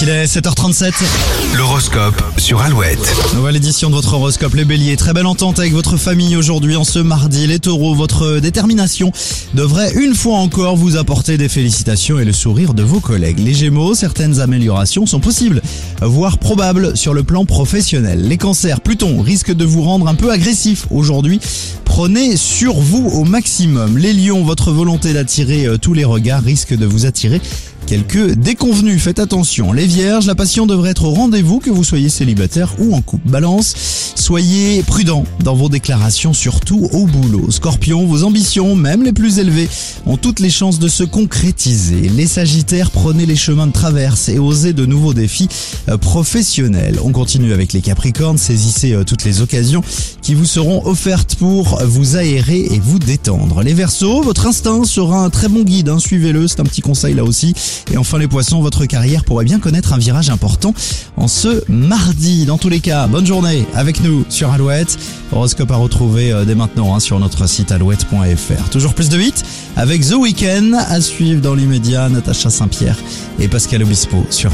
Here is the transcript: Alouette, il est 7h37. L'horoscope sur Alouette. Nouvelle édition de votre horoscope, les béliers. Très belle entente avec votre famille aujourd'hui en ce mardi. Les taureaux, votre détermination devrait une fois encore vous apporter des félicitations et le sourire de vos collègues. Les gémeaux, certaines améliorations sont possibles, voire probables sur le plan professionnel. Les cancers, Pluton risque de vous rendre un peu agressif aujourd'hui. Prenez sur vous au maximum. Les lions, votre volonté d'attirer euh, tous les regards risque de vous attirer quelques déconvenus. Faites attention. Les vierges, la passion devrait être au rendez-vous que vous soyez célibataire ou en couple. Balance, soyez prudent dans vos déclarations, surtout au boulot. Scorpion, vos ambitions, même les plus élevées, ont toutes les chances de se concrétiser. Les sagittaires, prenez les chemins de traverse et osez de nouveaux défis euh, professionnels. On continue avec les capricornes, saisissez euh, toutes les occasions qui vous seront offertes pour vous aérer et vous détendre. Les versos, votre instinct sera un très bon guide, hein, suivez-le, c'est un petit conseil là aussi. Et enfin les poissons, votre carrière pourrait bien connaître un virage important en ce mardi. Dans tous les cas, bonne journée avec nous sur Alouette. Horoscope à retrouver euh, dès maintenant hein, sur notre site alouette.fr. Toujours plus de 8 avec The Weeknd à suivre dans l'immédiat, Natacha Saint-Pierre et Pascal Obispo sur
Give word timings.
Alouette, 0.00 0.02
il 0.02 0.08
est 0.08 0.24
7h37. 0.24 0.92
L'horoscope 1.56 2.22
sur 2.36 2.60
Alouette. 2.60 3.14
Nouvelle 3.34 3.56
édition 3.56 3.90
de 3.90 3.94
votre 3.94 4.14
horoscope, 4.14 4.54
les 4.54 4.64
béliers. 4.64 4.96
Très 4.96 5.12
belle 5.12 5.26
entente 5.26 5.58
avec 5.58 5.72
votre 5.72 5.96
famille 5.96 6.36
aujourd'hui 6.36 6.76
en 6.76 6.84
ce 6.84 6.98
mardi. 6.98 7.46
Les 7.46 7.58
taureaux, 7.58 7.94
votre 7.94 8.38
détermination 8.38 9.12
devrait 9.54 9.92
une 9.94 10.14
fois 10.14 10.38
encore 10.38 10.76
vous 10.76 10.96
apporter 10.96 11.36
des 11.36 11.48
félicitations 11.48 12.18
et 12.18 12.24
le 12.24 12.32
sourire 12.32 12.74
de 12.74 12.82
vos 12.82 13.00
collègues. 13.00 13.38
Les 13.38 13.54
gémeaux, 13.54 13.94
certaines 13.94 14.40
améliorations 14.40 15.06
sont 15.06 15.20
possibles, 15.20 15.62
voire 16.02 16.38
probables 16.38 16.96
sur 16.96 17.14
le 17.14 17.22
plan 17.22 17.44
professionnel. 17.44 18.26
Les 18.26 18.36
cancers, 18.36 18.80
Pluton 18.80 19.20
risque 19.22 19.52
de 19.52 19.64
vous 19.64 19.82
rendre 19.82 20.08
un 20.08 20.14
peu 20.14 20.30
agressif 20.30 20.86
aujourd'hui. 20.90 21.40
Prenez 21.84 22.36
sur 22.36 22.74
vous 22.74 23.08
au 23.08 23.24
maximum. 23.24 23.98
Les 23.98 24.12
lions, 24.12 24.44
votre 24.44 24.70
volonté 24.70 25.14
d'attirer 25.14 25.66
euh, 25.66 25.78
tous 25.78 25.94
les 25.94 26.04
regards 26.04 26.42
risque 26.42 26.76
de 26.76 26.86
vous 26.86 27.06
attirer 27.06 27.40
quelques 27.88 28.34
déconvenus. 28.34 29.02
Faites 29.02 29.18
attention. 29.18 29.72
Les 29.72 29.86
vierges, 29.86 30.26
la 30.26 30.34
passion 30.34 30.66
devrait 30.66 30.90
être 30.90 31.04
au 31.04 31.14
rendez-vous 31.14 31.58
que 31.58 31.70
vous 31.70 31.84
soyez 31.84 32.10
célibataire 32.10 32.74
ou 32.78 32.94
en 32.94 33.00
couple. 33.00 33.30
Balance, 33.30 34.12
soyez 34.14 34.82
prudent 34.82 35.24
dans 35.42 35.54
vos 35.54 35.70
déclarations, 35.70 36.34
surtout 36.34 36.86
au 36.92 37.06
boulot. 37.06 37.50
Scorpion, 37.50 38.04
vos 38.04 38.24
ambitions, 38.24 38.76
même 38.76 39.02
les 39.02 39.14
plus 39.14 39.38
élevées, 39.38 39.70
ont 40.04 40.18
toutes 40.18 40.40
les 40.40 40.50
chances 40.50 40.78
de 40.78 40.88
se 40.88 41.02
concrétiser. 41.02 42.10
Les 42.14 42.26
sagittaires, 42.26 42.90
prenez 42.90 43.24
les 43.24 43.36
chemins 43.36 43.66
de 43.66 43.72
traverse 43.72 44.28
et 44.28 44.38
osez 44.38 44.74
de 44.74 44.84
nouveaux 44.84 45.14
défis 45.14 45.48
euh, 45.88 45.96
professionnels. 45.96 46.98
On 47.02 47.12
continue 47.12 47.54
avec 47.54 47.72
les 47.72 47.80
capricornes, 47.80 48.36
saisissez 48.36 48.92
euh, 48.92 49.04
toutes 49.04 49.24
les 49.24 49.40
occasions 49.40 49.82
qui 50.20 50.34
vous 50.34 50.44
seront 50.44 50.84
offertes 50.86 51.36
pour 51.36 51.78
vous 51.86 52.16
aérer 52.16 52.68
et 52.70 52.80
vous 52.80 52.98
détendre. 52.98 53.62
Les 53.62 53.72
versos, 53.72 54.20
votre 54.20 54.46
instinct 54.46 54.84
sera 54.84 55.24
un 55.24 55.30
très 55.30 55.48
bon 55.48 55.62
guide, 55.62 55.88
hein, 55.88 55.98
suivez-le, 55.98 56.48
c'est 56.48 56.60
un 56.60 56.64
petit 56.64 56.82
conseil 56.82 57.14
là 57.14 57.24
aussi. 57.24 57.54
Et 57.92 57.96
enfin 57.96 58.18
les 58.18 58.28
poissons, 58.28 58.60
votre 58.60 58.86
carrière 58.86 59.24
pourrait 59.24 59.44
bien 59.44 59.58
connaître 59.58 59.92
un 59.92 59.98
virage 59.98 60.30
important 60.30 60.74
en 61.16 61.28
ce 61.28 61.62
mardi. 61.68 62.44
Dans 62.44 62.58
tous 62.58 62.68
les 62.68 62.80
cas, 62.80 63.06
bonne 63.06 63.26
journée 63.26 63.66
avec 63.74 64.00
nous 64.02 64.24
sur 64.28 64.50
Alouette. 64.52 64.98
Horoscope 65.32 65.70
à 65.70 65.76
retrouver 65.76 66.32
euh, 66.32 66.44
dès 66.44 66.54
maintenant 66.54 66.94
hein, 66.94 67.00
sur 67.00 67.18
notre 67.20 67.46
site 67.48 67.72
alouette.fr. 67.72 68.70
Toujours 68.70 68.94
plus 68.94 69.08
de 69.08 69.18
8 69.18 69.44
avec 69.76 70.06
The 70.06 70.14
Weeknd 70.14 70.72
à 70.74 71.00
suivre 71.00 71.40
dans 71.40 71.54
l'immédiat, 71.54 72.08
Natacha 72.08 72.50
Saint-Pierre 72.50 72.96
et 73.38 73.48
Pascal 73.48 73.82
Obispo 73.82 74.24
sur 74.30 74.50